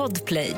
[0.00, 0.56] Podplay.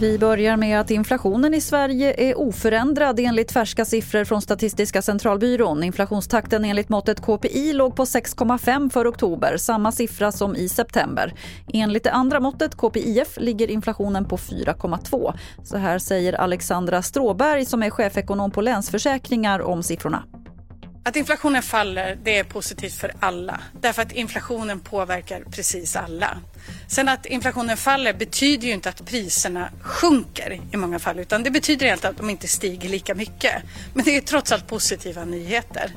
[0.00, 5.82] Vi börjar med att inflationen i Sverige är oförändrad enligt färska siffror från Statistiska centralbyrån.
[5.82, 11.34] Inflationstakten enligt måttet KPI låg på 6,5 för oktober, samma siffra som i september.
[11.72, 15.34] Enligt det andra måttet, KPIF, ligger inflationen på 4,2.
[15.64, 20.24] Så här säger Alexandra Stråberg som är chefekonom på Länsförsäkringar om siffrorna.
[21.06, 23.60] Att inflationen faller det är positivt för alla.
[23.80, 26.38] Därför att inflationen påverkar precis alla.
[26.88, 31.18] Sen att inflationen faller betyder ju inte att priserna sjunker i många fall.
[31.18, 33.54] Utan det betyder helt att de inte stiger lika mycket.
[33.94, 35.90] Men det är trots allt positiva nyheter.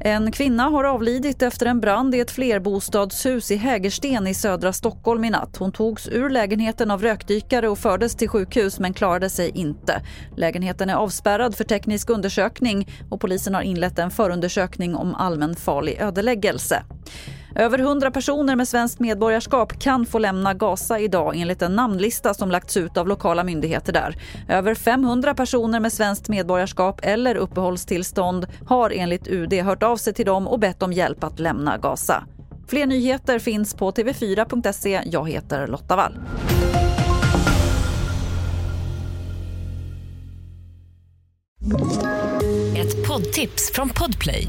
[0.00, 5.24] En kvinna har avlidit efter en brand i ett flerbostadshus i Hägersten i södra Stockholm
[5.24, 5.56] i natt.
[5.56, 10.02] Hon togs ur lägenheten av rökdykare och fördes till sjukhus men klarade sig inte.
[10.36, 16.82] Lägenheten är avspärrad för teknisk undersökning och polisen har inlett en förundersökning om allmänfarlig ödeläggelse.
[17.54, 22.50] Över 100 personer med svenskt medborgarskap kan få lämna Gaza idag enligt en namnlista som
[22.50, 24.16] lagts ut av lokala myndigheter där.
[24.48, 30.26] Över 500 personer med svenskt medborgarskap eller uppehållstillstånd har enligt UD hört av sig till
[30.26, 32.24] dem och bett om hjälp att lämna Gaza.
[32.68, 35.02] Fler nyheter finns på tv4.se.
[35.06, 36.18] Jag heter Lotta Wall.
[42.76, 44.48] Ett poddtips från Podplay.